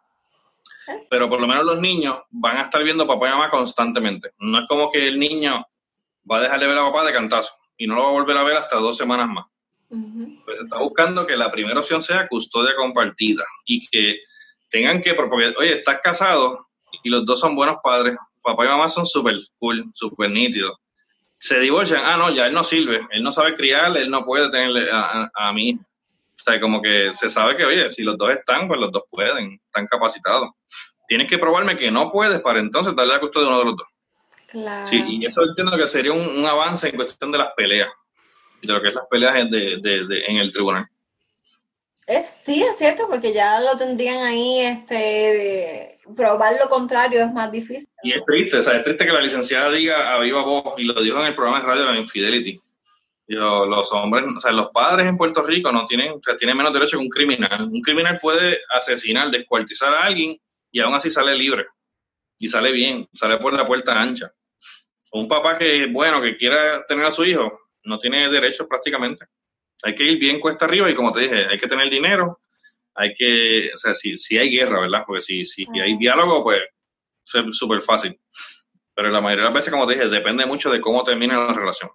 [1.08, 4.32] Pero por lo menos los niños van a estar viendo papá y mamá constantemente.
[4.38, 5.64] No es como que el niño
[6.30, 8.36] va a dejar de ver a papá de cantazo y no lo va a volver
[8.36, 9.46] a ver hasta dos semanas más.
[10.44, 14.20] Pues está buscando que la primera opción sea custodia compartida y que
[14.68, 16.68] tengan que, porque, oye, estás casado
[17.02, 20.76] y los dos son buenos padres, papá y mamá son súper cool, súper nítidos.
[21.38, 24.50] Se divorcian, ah, no, ya él no sirve, él no sabe criar, él no puede
[24.50, 25.72] tenerle a, a, mí.
[25.74, 29.02] O sea, como que se sabe que, oye, si los dos están, pues los dos
[29.10, 30.50] pueden, están capacitados.
[31.08, 33.76] Tienes que probarme que no puedes para entonces darle la custodia a uno de los
[33.76, 33.86] dos.
[34.84, 37.90] Sí, y eso entiendo que sería un, avance en cuestión de las peleas,
[38.60, 40.86] de lo que es las peleas de, de, en el tribunal.
[42.06, 47.50] Es, sí, es cierto, porque ya lo tendrían ahí, este, probar lo contrario es más
[47.52, 47.88] difícil.
[48.02, 50.84] Y es triste, o sea, es triste que la licenciada diga a viva voz, y
[50.84, 52.60] lo dijo en el programa de radio de Infidelity.
[53.28, 56.72] los hombres, o sea, los padres en Puerto Rico no tienen, o sea, tienen menos
[56.72, 57.68] derecho que un criminal.
[57.70, 60.36] Un criminal puede asesinar, descuartizar a alguien
[60.70, 61.66] y aún así sale libre.
[62.38, 64.32] Y sale bien, sale por la puerta ancha
[65.12, 69.26] un papá que, bueno, que quiera tener a su hijo, no tiene derecho prácticamente.
[69.82, 72.38] Hay que ir bien cuesta arriba y como te dije, hay que tener dinero,
[72.94, 75.02] hay que, o sea, si, si hay guerra, ¿verdad?
[75.06, 76.60] Porque si, si hay diálogo, pues
[77.24, 78.18] es súper fácil.
[78.94, 81.54] Pero la mayoría de las veces, como te dije, depende mucho de cómo termina la
[81.54, 81.90] relación.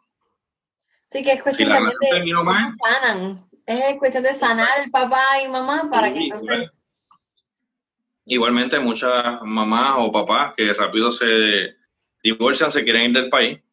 [1.10, 2.52] Sí, que es cuestión también de cómo
[2.84, 3.48] sanan.
[3.66, 6.72] Es cuestión de sanar el papá y mamá para que entonces...
[8.26, 11.78] Igualmente muchas mamás o papás que rápido se
[12.22, 13.64] divorcian, se quieren ir del país.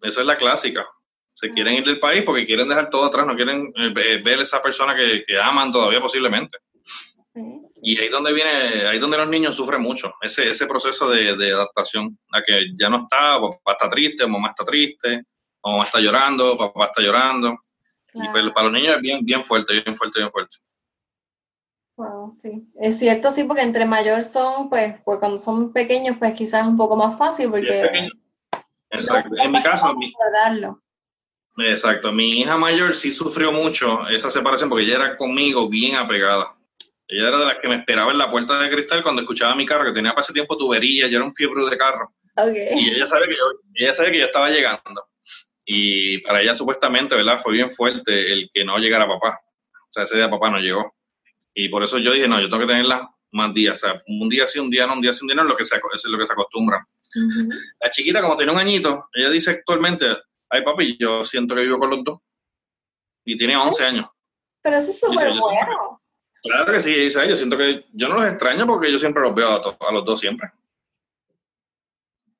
[0.00, 0.86] Esa es la clásica.
[1.34, 4.60] Se quieren ir del país porque quieren dejar todo atrás, no quieren eh, ver esa
[4.60, 6.58] persona que, aman todavía posiblemente.
[7.82, 12.18] Y ahí donde viene, ahí donde los niños sufren mucho, ese, ese proceso de, adaptación,
[12.32, 15.22] a que ya no está, papá está triste, mamá está triste,
[15.64, 17.56] mamá está llorando, papá está llorando.
[18.14, 20.56] Y pues, para los niños es bien, bien fuerte, bien fuerte, bien fuerte
[22.40, 22.68] sí.
[22.80, 26.68] Es cierto, sí, porque entre mayor son, pues, pues cuando son pequeños, pues quizás es
[26.68, 28.08] un poco más fácil porque...
[28.90, 29.34] Exacto.
[29.38, 30.12] en mi caso, mi,
[31.58, 32.12] exacto.
[32.12, 36.54] Mi hija mayor sí sufrió mucho esa separación porque ella era conmigo bien apegada.
[37.08, 39.66] Ella era de las que me esperaba en la puerta de cristal cuando escuchaba mi
[39.66, 42.12] carro, que tenía para ese tiempo tubería, yo era un fiebre de carro.
[42.74, 45.04] Y ella sabe que yo, ella sabe que yo estaba llegando.
[45.64, 47.38] Y para ella supuestamente, ¿verdad?
[47.38, 49.40] Fue bien fuerte el que no llegara papá.
[49.88, 50.94] O sea, ese día papá no llegó.
[51.54, 53.74] Y por eso yo dije, no, yo tengo que tenerla más días.
[53.74, 55.48] O sea, un día sí, un día no, un día sí, un día no, es
[55.48, 56.86] lo que se, es lo que se acostumbra.
[57.80, 60.06] La chiquita, como tiene un añito, ella dice actualmente,
[60.52, 62.20] ay papi, yo siento que vivo con los dos.
[63.24, 64.06] Y tiene 11 años.
[64.62, 66.00] Pero eso es súper bueno.
[66.42, 69.34] claro que sí, dice, yo siento que yo no los extraño porque yo siempre los
[69.34, 70.50] veo a, a los dos siempre.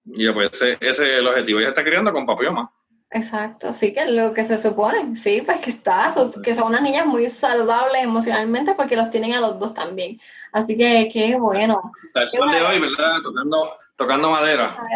[0.04, 1.60] Y pues ese, ese, es el objetivo.
[1.60, 2.72] Ella está criando con papi y mamá.
[3.14, 7.04] Exacto, así que lo que se supone, sí, pues que está, que son unas niñas
[7.04, 10.18] muy saludables emocionalmente porque los tienen a los dos también.
[10.50, 11.92] Así que qué bueno.
[12.14, 13.20] El sol de hoy, ¿verdad?
[13.22, 14.76] Tocando, tocando madera.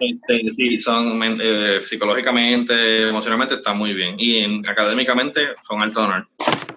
[0.00, 6.28] Este, sí, son eh, psicológicamente, emocionalmente están muy bien y académicamente son alto honor.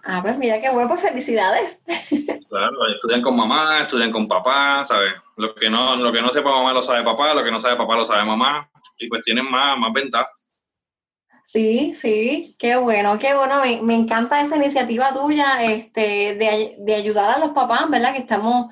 [0.04, 1.82] Ah, pues mira qué bueno, pues felicidades.
[2.50, 5.14] Claro, estudian con mamá, estudian con papá, ¿sabes?
[5.38, 7.78] Lo que no, lo que no sepa mamá lo sabe papá, lo que no sabe
[7.78, 10.30] papá lo sabe mamá, y pues tienen más, más ventaja.
[11.46, 13.62] Sí, sí, qué bueno, qué bueno.
[13.84, 18.14] Me, encanta esa iniciativa tuya este, de, de, ayudar a los papás, ¿verdad?
[18.14, 18.68] Que estamos,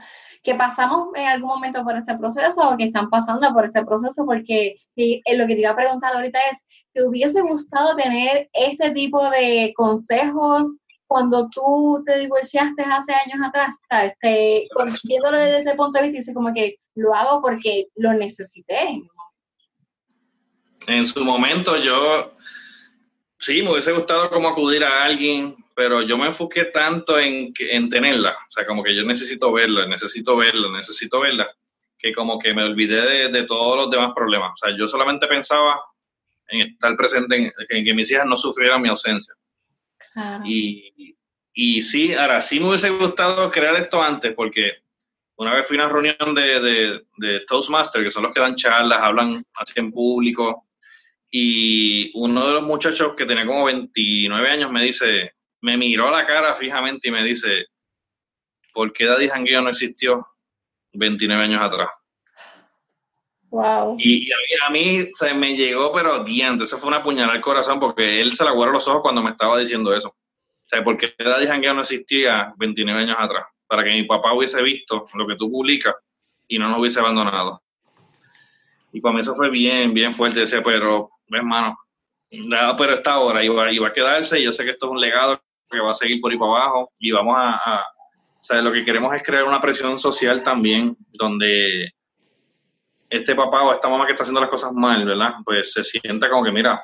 [0.49, 4.25] que pasamos en algún momento por ese proceso o que están pasando por ese proceso,
[4.25, 6.57] porque lo que te iba a preguntar ahorita es,
[6.91, 13.77] ¿te hubiese gustado tener este tipo de consejos cuando tú te divorciaste hace años atrás?
[13.87, 14.13] ¿Sabes?
[15.03, 19.03] viéndolo desde ese punto de vista, dice como que lo hago porque lo necesité.
[20.87, 22.33] En su momento yo
[23.41, 27.89] Sí, me hubiese gustado como acudir a alguien, pero yo me enfoqué tanto en, en
[27.89, 31.47] tenerla, o sea, como que yo necesito verla, necesito verla, necesito verla,
[31.97, 34.51] que como que me olvidé de, todos los demás problemas.
[34.51, 35.79] O sea, yo solamente pensaba
[36.49, 39.33] en estar presente, en, que mis hijas no sufrieran mi ausencia.
[40.43, 41.15] Y,
[41.53, 44.79] y sí, ahora sí me hubiese gustado crear esto antes, porque
[45.37, 48.55] una vez fui a una reunión de, de, de Toastmasters, que son los que dan
[48.55, 50.67] charlas, hablan así en público,
[51.31, 56.11] y uno de los muchachos que tenía como 29 años me dice, me miró a
[56.11, 57.65] la cara fijamente y me dice,
[58.73, 60.27] ¿por qué Daddy Jangueo no existió
[60.93, 61.89] 29 años atrás?
[63.49, 63.95] Wow.
[63.97, 68.21] Y, a mí, se me llegó, pero diante, eso fue una puñalada al corazón porque
[68.21, 70.09] él se la guardó los ojos cuando me estaba diciendo eso.
[70.09, 73.47] O sea, ¿por qué Daddy Jangueo no existía 29 años atrás?
[73.65, 75.95] Para que mi papá hubiese visto lo que tú publicas
[76.47, 77.61] y no nos hubiese abandonado.
[78.91, 80.41] Y para mí eso fue bien, bien fuerte.
[80.41, 81.77] Decía, pero hermano,
[82.31, 85.41] nada, pero esta hora iba, a quedarse y yo sé que esto es un legado
[85.69, 87.85] que va a seguir por ahí para abajo y vamos a,
[88.39, 91.91] o sea, lo que queremos es crear una presión social también donde
[93.09, 95.33] este papá o esta mamá que está haciendo las cosas mal, ¿verdad?
[95.43, 96.83] Pues se sienta como que, mira,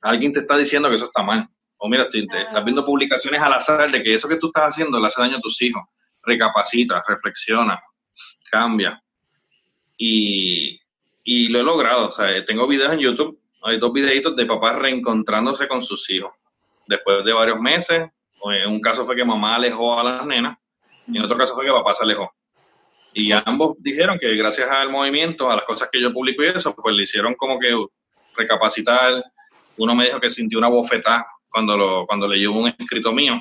[0.00, 1.46] alguien te está diciendo que eso está mal.
[1.76, 5.00] O mira, te, estás viendo publicaciones al azar de que eso que tú estás haciendo
[5.00, 5.82] le hace daño a tus hijos.
[6.22, 7.80] Recapacita, reflexiona,
[8.50, 9.02] cambia.
[9.96, 10.80] Y,
[11.24, 12.08] y lo he logrado.
[12.08, 16.32] O sea, tengo videos en YouTube hay dos videitos de papás reencontrándose con sus hijos.
[16.86, 18.10] Después de varios meses,
[18.44, 20.58] en un caso fue que mamá alejó a las nenas
[21.06, 22.32] y en otro caso fue que papá se alejó.
[23.14, 26.74] Y ambos dijeron que gracias al movimiento, a las cosas que yo publico y eso,
[26.74, 27.68] pues le hicieron como que
[28.36, 29.22] recapacitar.
[29.76, 33.38] Uno me dijo que sintió una bofetada cuando, lo, cuando leyó un escrito mío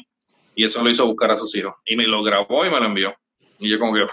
[0.56, 1.76] y eso lo hizo buscar a sus hijos.
[1.86, 3.16] Y me lo grabó y me lo envió.
[3.60, 4.06] Y yo como que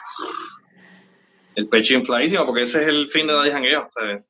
[1.56, 3.88] el pecho infladísimo porque ese es el fin de la Jangueo.
[3.96, 4.24] O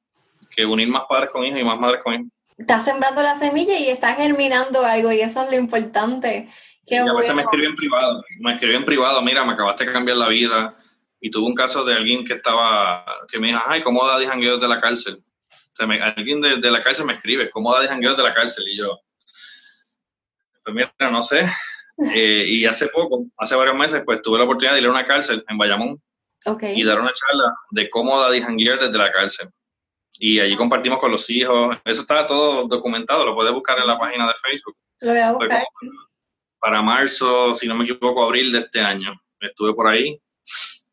[0.55, 2.27] que unir más padres con hijos y más madres con hijos.
[2.59, 6.53] Estás sembrando la semilla y estás germinando algo y eso es lo importante.
[6.85, 9.87] Qué y a veces me escribió en privado, me escribió en privado, mira, me acabaste
[9.87, 10.77] de cambiar la vida.
[11.21, 14.61] Y tuve un caso de alguien que estaba, que me dijo, ay, ¿cómo da jangueos
[14.61, 15.23] de la cárcel?
[15.51, 18.65] O sea, alguien de, la cárcel me escribe, ¿cómo da jangueos de la cárcel?
[18.69, 18.99] Y yo,
[20.65, 21.47] pues mira, no sé.
[22.15, 25.05] Eh, y hace poco, hace varios meses, pues tuve la oportunidad de ir a una
[25.05, 26.01] cárcel en Bayamón
[26.63, 29.49] y dar una charla de cómo da jangueos desde la cárcel
[30.19, 31.77] y allí compartimos con los hijos.
[31.85, 34.77] Eso está todo documentado, lo puedes buscar en la página de Facebook.
[35.01, 35.65] Lo voy a buscar.
[36.61, 39.13] Para marzo, si no me equivoco, abril de este año.
[39.41, 40.21] Estuve por ahí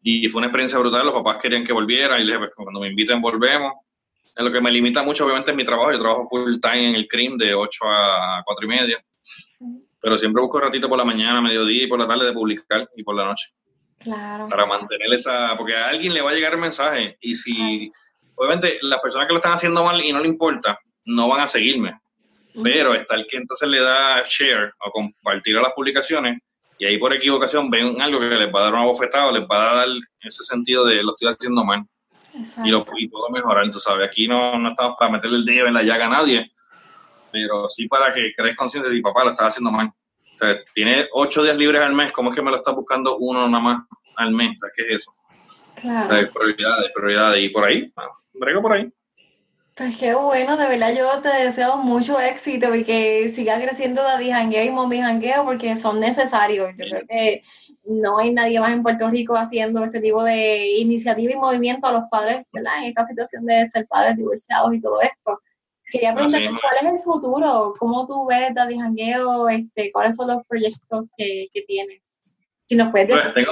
[0.01, 1.05] y fue una experiencia brutal.
[1.05, 3.73] Los papás querían que volviera y les dije, pues, cuando me inviten volvemos.
[4.35, 5.91] Es lo que me limita mucho, obviamente, es mi trabajo.
[5.91, 9.05] Yo trabajo full time en el CRIM de 8 a 4 y media.
[9.99, 12.87] Pero siempre busco un ratito por la mañana, mediodía y por la tarde de publicar
[12.95, 13.53] y por la noche.
[13.97, 14.47] Claro.
[14.49, 17.91] Para mantener esa, porque a alguien le va a llegar el mensaje y si
[18.35, 21.47] obviamente las personas que lo están haciendo mal y no le importa, no van a
[21.47, 21.99] seguirme.
[22.63, 26.39] Pero está el que entonces le da share o compartir a las publicaciones
[26.77, 29.43] y ahí por equivocación ven algo que les va a dar una bofetada o les
[29.43, 29.87] va a dar
[30.21, 31.83] ese sentido de lo estoy haciendo mal.
[32.65, 33.63] Y, lo, puedo mejorar.
[33.63, 34.09] Entonces, ¿sabes?
[34.09, 36.51] aquí no, no estamos para meterle el dedo en la llaga a nadie,
[37.31, 39.87] pero sí para que crees conciencia de que papá lo estás haciendo mal.
[39.87, 43.15] O sea, tiene ocho días libres al mes, ¿cómo es que me lo está buscando
[43.17, 43.83] uno nada más
[44.17, 44.57] al mes?
[44.75, 45.15] ¿Qué es eso?
[45.79, 46.29] Claro.
[46.33, 47.43] prioridades, prioridades.
[47.43, 47.89] Y por ahí,
[48.39, 48.89] brego por ahí.
[49.75, 54.31] Pues qué bueno, de verdad yo te deseo mucho éxito y que siga creciendo Daddy
[54.31, 56.71] Jangueo y Mommy Jangueo porque son necesarios.
[56.77, 57.43] Yo creo que
[57.83, 61.91] no hay nadie más en Puerto Rico haciendo este tipo de iniciativa y movimiento a
[61.91, 62.71] los padres, ¿verdad?
[62.79, 65.41] En esta situación de ser padres divorciados y todo esto.
[65.91, 70.45] Quería preguntarte cuál es el futuro, cómo tú ves Daddy Jangueo, este, cuáles son los
[70.47, 72.23] proyectos que, tienes.
[72.65, 73.45] Si nos puedes pues, decir.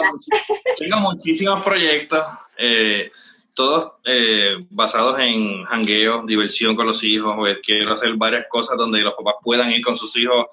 [0.79, 2.25] tengo, muchísimos proyectos.
[2.57, 3.11] Eh,
[3.55, 7.35] todos eh, basados en jangueo, diversión con los hijos.
[7.63, 10.45] quiero hacer varias cosas donde los papás puedan ir con sus hijos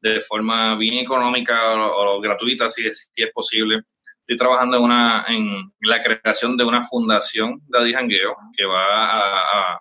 [0.00, 3.82] de forma bien económica o, gratuita, si es, si es posible.
[4.20, 9.80] Estoy trabajando en, una, en la creación de una fundación de Jangueo que va a,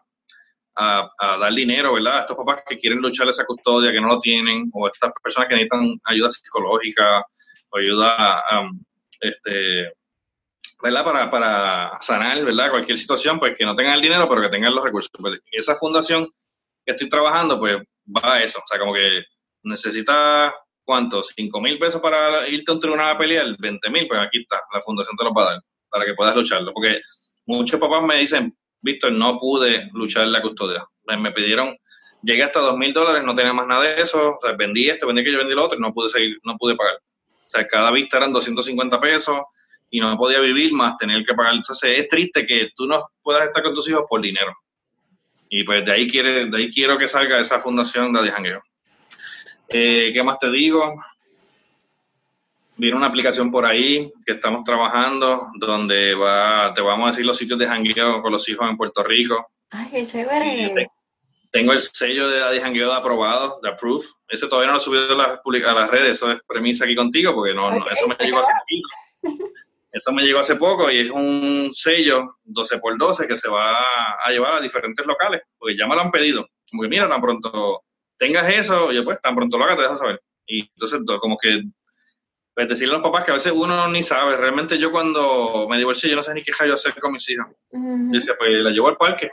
[0.76, 2.18] a, dar dinero, ¿verdad?
[2.18, 5.12] A estos papás que quieren luchar esa custodia, que no lo tienen, o a estas
[5.22, 7.26] personas que necesitan ayuda psicológica
[7.70, 8.80] o ayuda um,
[9.20, 9.94] este,
[10.82, 11.04] ¿verdad?
[11.04, 12.70] Para, para sanar, ¿verdad?
[12.70, 15.12] Cualquier situación, pues que no tengan el dinero, pero que tengan los recursos.
[15.20, 16.28] Pues, esa fundación
[16.86, 17.78] que estoy trabajando, pues
[18.16, 18.60] va a eso.
[18.60, 19.24] O sea, como que
[19.64, 21.22] necesitas, ¿cuánto?
[21.22, 23.46] ¿5 mil pesos para irte a un tribunal a pelear?
[23.58, 24.08] ¿20 mil?
[24.08, 26.72] Pues aquí está, la fundación te lo va a dar para que puedas lucharlo.
[26.74, 27.02] Porque
[27.46, 30.86] muchos papás me dicen, Víctor, no pude luchar la custodia.
[31.06, 31.76] Me, pidieron,
[32.22, 35.08] llegué hasta dos mil dólares, no tenía más nada de eso, o sea, vendí esto,
[35.08, 36.96] vendí aquello, vendí lo otro, y no pude seguir, no pude pagar.
[36.96, 39.40] O sea, cada vista eran 250 pesos
[39.90, 41.56] y no podía vivir más tener que pagar.
[41.56, 44.54] Entonces es triste que tú no puedas estar con tus hijos por dinero.
[45.50, 48.62] Y pues de ahí, quiere, de ahí quiero que salga esa fundación de Jangueo.
[49.70, 50.96] Eh, ¿Qué más te digo?
[52.78, 57.38] Viene una aplicación por ahí que estamos trabajando donde va, te vamos a decir los
[57.38, 59.48] sitios de jangueo con los hijos en Puerto Rico.
[59.72, 60.88] Ay, qué chévere.
[61.52, 64.06] Tengo el sello de Daddy Jangueo de aprobado, de approved.
[64.28, 66.96] Ese todavía no lo he subido a las, a las redes, eso es premisa aquí
[66.96, 68.88] contigo, porque no, eso me llegó hace poquito.
[69.98, 73.80] Eso me llegó hace poco y es un sello 12x12 que se va
[74.24, 76.48] a llevar a diferentes locales, porque ya me lo han pedido.
[76.70, 77.82] Como que mira, tan pronto
[78.18, 80.22] tengas eso, yo pues tan pronto lo hagas, te dejas saber.
[80.46, 81.64] Y entonces, como que
[82.54, 84.36] pues decirle a los papás que a veces uno ni sabe.
[84.36, 87.48] Realmente yo cuando me divorcié, yo no sé ni qué yo hacer con mis hijas.
[87.72, 87.80] Yo
[88.12, 89.30] decía, pues la llevo al parque.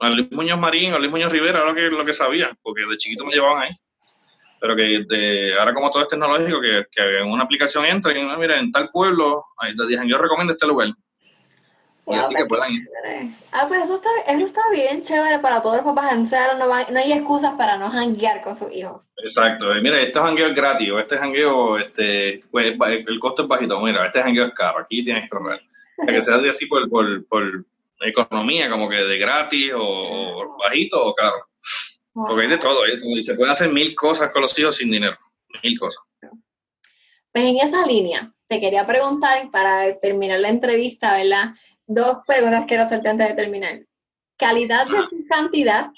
[0.00, 2.96] A Luis Muñoz Marín, a Luis Muñoz Rivera, lo que, lo que sabía, porque de
[2.96, 3.70] chiquito me llevaban ahí.
[4.60, 8.58] Pero que de, ahora como todo es tecnológico, que, que en una aplicación entren, mira,
[8.58, 10.88] en tal pueblo, ahí te dicen, yo recomiendo este lugar.
[13.52, 16.16] Ah, pues eso está, eso está bien chévere para todos los papás.
[16.58, 19.12] No, no hay excusas para no janguear con sus hijos.
[19.22, 19.66] Exacto.
[19.82, 22.74] Mira, este jangueo es gratis, este jangueo, este, pues,
[23.06, 23.78] el costo es bajito.
[23.80, 25.60] Mira, este jangueo es caro, aquí tienes que correr.
[26.06, 27.64] que sea así por, por, por,
[28.00, 31.47] economía, como que de gratis o, bajito o caro.
[32.26, 32.80] Porque hay de todo,
[33.22, 35.16] se pueden hacer mil cosas con los hijos sin dinero,
[35.62, 36.02] mil cosas.
[37.32, 41.54] Pues en esa línea, te quería preguntar para terminar la entrevista, ¿verdad?
[41.88, 43.80] dos preguntas quiero hacerte antes de terminar.
[44.36, 45.90] Calidad versus cantidad.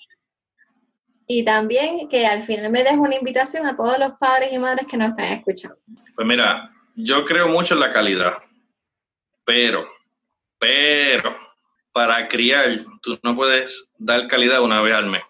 [1.26, 4.86] Y también que al final me des una invitación a todos los padres y madres
[4.86, 5.78] que nos están escuchando.
[6.14, 8.38] Pues mira, yo creo mucho en la calidad,
[9.44, 9.86] pero,
[10.58, 11.36] pero,
[11.92, 15.22] para criar, tú no puedes dar calidad una vez al mes.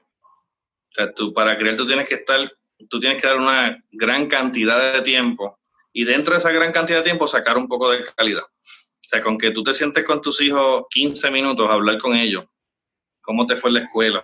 [0.90, 2.50] O sea, tú para criar tú tienes que estar,
[2.88, 5.58] tú tienes que dar una gran cantidad de tiempo
[5.92, 8.42] y dentro de esa gran cantidad de tiempo sacar un poco de calidad.
[8.42, 12.14] O sea, con que tú te sientes con tus hijos 15 minutos a hablar con
[12.14, 12.44] ellos,
[13.20, 14.22] cómo te fue en la escuela,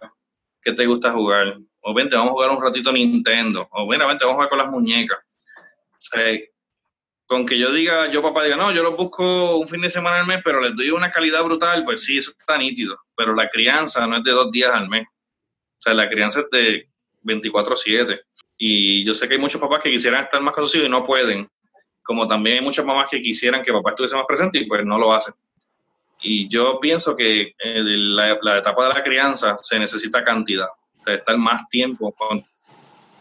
[0.63, 4.25] qué te gusta jugar, o vente, vamos a jugar un ratito Nintendo, o bueno, vente,
[4.25, 5.19] vamos a jugar con las muñecas.
[5.19, 6.39] O sea,
[7.27, 10.21] con que yo diga, yo papá diga, no, yo los busco un fin de semana
[10.21, 12.97] al mes, pero les doy una calidad brutal, pues sí, eso está nítido.
[13.17, 15.07] Pero la crianza no es de dos días al mes.
[15.79, 16.89] O sea, la crianza es de
[17.25, 18.21] 24-7.
[18.59, 21.49] Y yo sé que hay muchos papás que quisieran estar más con y no pueden
[22.07, 24.97] como también hay muchas mamás que quisieran que papá estuviese más presente y pues no
[24.97, 25.35] lo hacen.
[26.21, 31.15] Y yo pienso que en la, etapa de la crianza se necesita cantidad, o sea,
[31.15, 32.15] estar más tiempo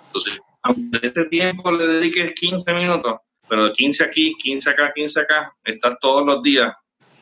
[0.08, 3.16] Entonces, aunque este tiempo le dediques 15 minutos,
[3.50, 6.72] pero de 15 aquí, 15 acá, 15 acá, estás todos los días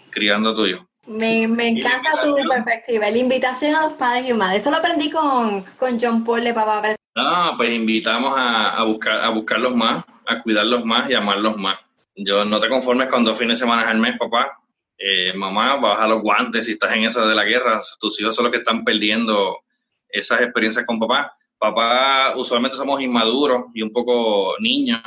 [0.09, 0.85] criando a tu hijo.
[1.05, 4.61] Me, me encanta tu perspectiva, la invitación a los padres y madres.
[4.61, 9.19] Eso lo aprendí con, con John Paul de Papá Ah, pues invitamos a, a, buscar,
[9.19, 11.77] a buscarlos más, a cuidarlos más y amarlos más.
[12.15, 14.59] Yo no te conformes con dos fines de semana al mes, papá.
[14.97, 17.81] Eh, mamá, baja los guantes si estás en esa de la guerra.
[17.99, 19.59] Tus hijos son los que están perdiendo
[20.07, 21.35] esas experiencias con papá.
[21.57, 25.01] Papá, usualmente somos inmaduros y un poco niños.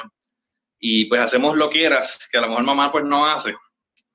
[0.79, 3.55] Y pues hacemos lo que quieras, que a lo mejor mamá pues no hace.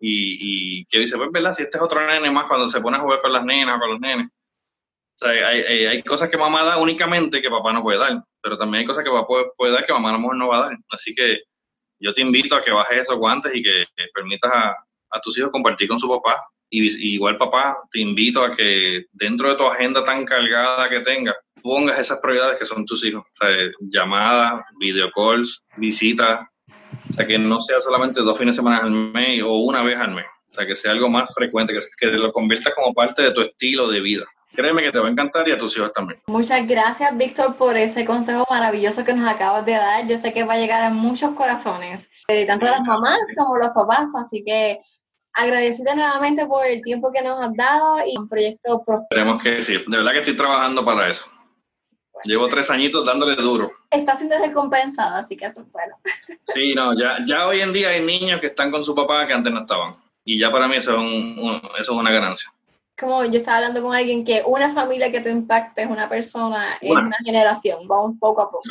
[0.04, 1.54] Y, y que dice, pues, ¿verdad?
[1.54, 3.80] Si este es otro nene más cuando se pone a jugar con las nenas o
[3.80, 4.28] con los nenes.
[4.28, 8.58] O sea, hay, hay, cosas que mamá da únicamente que papá no puede dar pero
[8.58, 10.62] también hay cosas que puede, puede dar que mamá a lo mejor no va a
[10.70, 10.78] dar.
[10.90, 11.42] Así que
[12.00, 14.76] yo te invito a que bajes esos guantes y que, permitas a,
[15.12, 16.44] a, tus hijos compartir con su papá.
[16.70, 21.36] Y, igual papá, te invito a que dentro de tu agenda tan cargada que tengas,
[21.62, 23.24] pongas esas prioridades que son tus hijos.
[23.24, 23.50] O sea,
[23.82, 26.48] llamadas, videocalls, visitas.
[27.22, 30.12] Sea, que no sea solamente dos fines de semana al mes o una vez al
[30.12, 30.26] mes.
[30.50, 33.42] O sea, que sea algo más frecuente, que, que lo conviertas como parte de tu
[33.42, 34.26] estilo de vida.
[34.54, 36.20] Créeme que te va a encantar y a tus hijos también.
[36.28, 40.08] Muchas gracias, Víctor, por ese consejo maravilloso que nos acabas de dar.
[40.08, 43.58] Yo sé que va a llegar a muchos corazones, eh, tanto de las mamás como
[43.58, 44.80] los papás, así que
[45.34, 49.78] agradecida nuevamente por el tiempo que nos has dado y un proyecto Esperemos que sí,
[49.88, 51.30] de verdad que estoy trabajando para eso.
[52.24, 53.72] Llevo tres añitos dándole duro.
[53.89, 55.95] Está siendo recompensado, así que eso es bueno.
[56.53, 59.34] Sí, no, ya, ya hoy en día hay niños que están con su papá que
[59.34, 59.95] antes no estaban.
[60.26, 61.03] Y ya para mí eso es,
[61.80, 62.51] eso es una ganancia
[63.01, 66.91] como yo estaba hablando con alguien que una familia que tú impactes, una persona en
[66.91, 68.63] una generación, vamos poco a poco.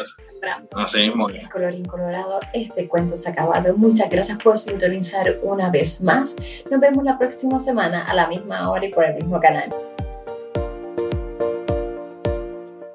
[0.76, 1.26] Así mismo.
[1.53, 3.76] Colorín colorado, este cuento se ha acabado.
[3.76, 6.36] Muchas gracias por sintonizar una vez más.
[6.70, 9.68] Nos vemos la próxima semana a la misma hora y por el mismo canal.